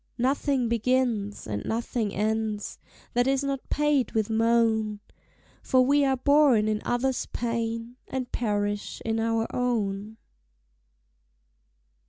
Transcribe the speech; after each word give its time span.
Nothing 0.17 0.67
begins, 0.67 1.45
and 1.45 1.63
nothing 1.63 2.11
ends, 2.11 2.79
That 3.13 3.27
is 3.27 3.43
not 3.43 3.69
paid 3.69 4.13
with 4.13 4.31
moan; 4.31 4.99
For 5.61 5.85
we 5.85 6.03
are 6.05 6.17
born 6.17 6.67
in 6.67 6.81
others' 6.83 7.27
pain, 7.27 7.97
And 8.07 8.31
perish 8.31 9.03
in 9.05 9.19
our 9.19 9.45
own. 9.55 10.17